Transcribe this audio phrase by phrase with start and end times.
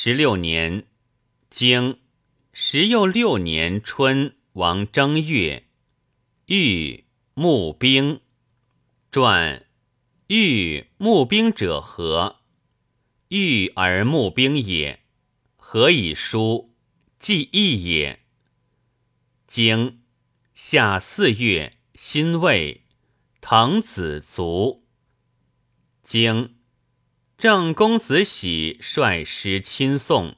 [0.00, 0.86] 十六年，
[1.50, 1.98] 经
[2.52, 5.64] 十又六年春，王正月，
[6.46, 8.20] 欲募兵。
[9.10, 9.66] 传
[10.28, 12.36] 欲募兵者何？
[13.30, 15.00] 欲而募兵也。
[15.56, 16.76] 何以书？
[17.18, 18.20] 记义也。
[19.48, 20.02] 经
[20.54, 22.84] 夏四月，辛未，
[23.40, 24.86] 滕子卒。
[26.04, 26.54] 经
[27.38, 30.34] 郑公子喜率师亲送。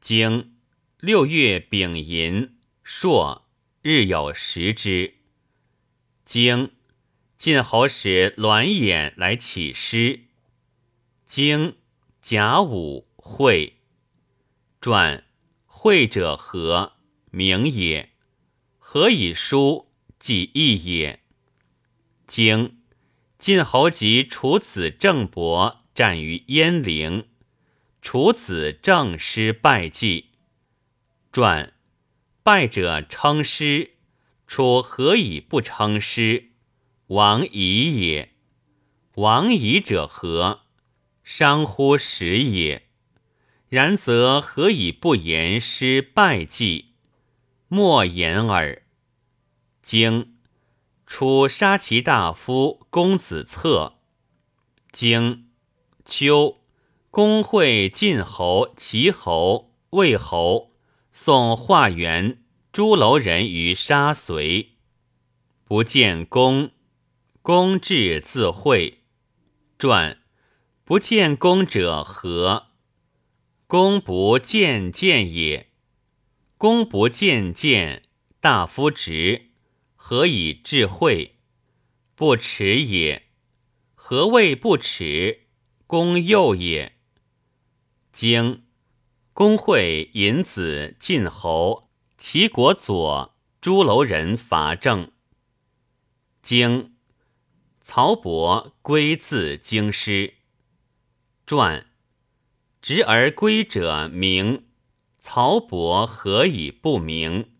[0.00, 0.56] 经
[1.00, 3.46] 六月丙寅，朔，
[3.82, 5.16] 日有食之。
[6.24, 6.72] 经
[7.36, 10.28] 晋侯使栾衍来起师。
[11.26, 11.76] 经
[12.22, 13.74] 甲午，会。
[14.80, 15.24] 传
[15.66, 16.94] 会者何？
[17.30, 18.14] 名也。
[18.78, 19.92] 何以书？
[20.18, 21.22] 即义也。
[22.26, 22.78] 经
[23.38, 27.28] 晋侯及楚子郑伯战于鄢陵，
[28.00, 30.30] 楚子郑师败绩。
[31.30, 31.74] 传
[32.42, 33.96] 败者称师，
[34.46, 36.52] 楚何以不称师？
[37.08, 38.32] 王夷也。
[39.16, 40.62] 王夷者何？
[41.22, 42.88] 伤乎时也。
[43.68, 46.94] 然则何以不言师败绩？
[47.68, 48.82] 莫言耳。
[49.82, 50.35] 经
[51.06, 53.94] 楚杀其大夫公子策。
[54.92, 55.48] 经
[56.04, 56.60] 秋，
[57.10, 60.72] 公会晋侯、齐侯、魏侯，
[61.12, 64.72] 送华元、朱楼人于沙随。
[65.64, 66.70] 不见公，
[67.42, 69.04] 公至自会。
[69.78, 70.18] 传
[70.84, 72.68] 不见公者何？
[73.66, 75.70] 公不见见也，
[76.56, 78.02] 公不见见，
[78.40, 79.50] 大夫直，
[80.08, 81.34] 何以智慧？
[82.14, 83.26] 不耻也。
[83.96, 85.48] 何谓不耻？
[85.88, 87.00] 公幼也。
[88.12, 88.62] 经
[89.32, 95.10] 公会尹子晋侯齐国左朱楼人伐郑。
[96.40, 96.94] 经
[97.82, 100.34] 曹伯归自京师。
[101.44, 101.84] 传。
[102.80, 104.68] 直而归者明，
[105.18, 107.55] 曹伯何以不明？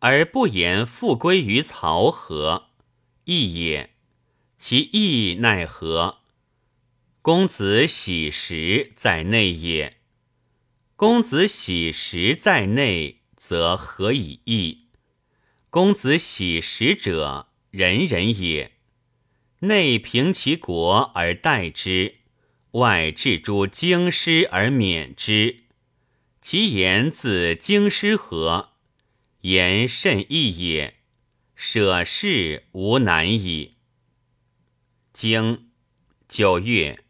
[0.00, 2.70] 而不言复归于曹何？
[3.24, 3.90] 义也。
[4.56, 6.18] 其义奈何？
[7.22, 9.98] 公子喜食在内也。
[10.96, 14.86] 公子喜食在内，则何以义？
[15.68, 18.72] 公子喜食者，人人也。
[19.60, 22.16] 内平其国而待之。
[22.72, 25.64] 外置诸京师而免之，
[26.40, 28.69] 其言自京师何？
[29.42, 30.96] 言甚易也。
[31.54, 33.76] 舍事无难矣。
[35.12, 35.70] 经
[36.26, 37.04] 九月，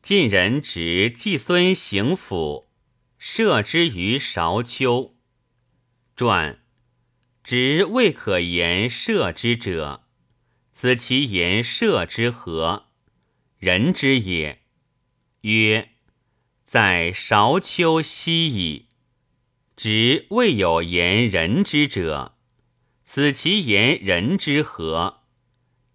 [0.00, 2.70] 晋人执季孙行府，
[3.18, 5.14] 射之于韶丘。
[6.16, 6.62] 传
[7.44, 10.06] 执未可言射之者，
[10.72, 12.86] 此其言射之何？
[13.58, 14.62] 人之也。
[15.42, 15.90] 曰：
[16.64, 18.88] 在韶丘西矣。
[19.84, 22.36] 直未有言人之者，
[23.04, 25.22] 此其言人之何？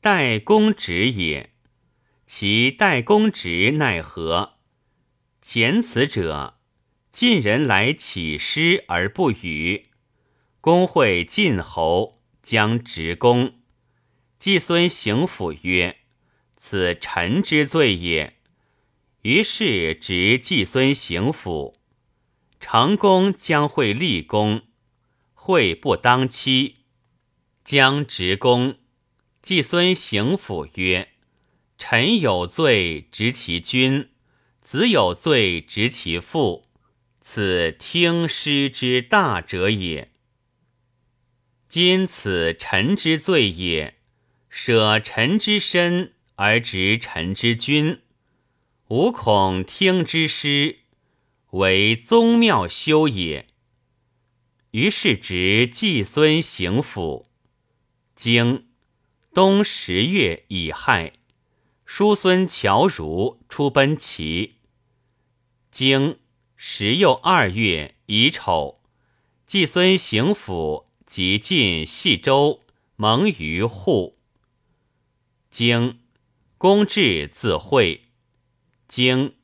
[0.02, 1.52] 待公直也。
[2.26, 4.58] 其待公直奈何？
[5.42, 6.58] 前此者，
[7.14, 9.86] 晋人来起师而不语。
[10.60, 13.54] 公会晋侯，将直公。
[14.38, 16.00] 季孙行府曰
[16.60, 18.36] ：“此臣之罪也。”
[19.24, 21.78] 于是执季孙行府，
[22.60, 24.64] 成公将会立功，
[25.34, 26.78] 会不当期，
[27.64, 28.78] 将执公。
[29.42, 31.10] 季孙行府曰
[31.78, 34.10] ：“臣有罪，执其君；
[34.62, 36.66] 子有罪，执其父。
[37.22, 40.12] 此听师之大者也。
[41.70, 44.00] 今此臣之罪也，
[44.50, 48.02] 舍臣之身而执臣之君。”
[48.90, 50.80] 吾恐听之师，
[51.52, 53.48] 为宗庙修也。
[54.72, 57.28] 于是执季孙行府。
[58.16, 58.68] 经
[59.34, 61.14] 冬十月乙亥，
[61.86, 64.56] 叔孙侨如出奔齐。
[65.72, 66.20] 经
[66.56, 68.82] 十又二月乙丑，
[69.46, 72.64] 季孙行府及晋系州
[72.96, 74.18] 蒙于户。
[75.50, 76.00] 经
[76.58, 78.10] 公至自会。
[78.88, 79.36] 经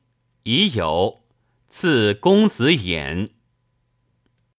[0.43, 1.22] 已有
[1.75, 3.29] 赐公子衍。